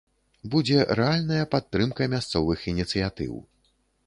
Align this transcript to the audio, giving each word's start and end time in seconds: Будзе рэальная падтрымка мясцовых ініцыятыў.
Будзе 0.53 0.79
рэальная 0.99 1.43
падтрымка 1.53 2.09
мясцовых 2.15 2.65
ініцыятыў. 2.73 3.33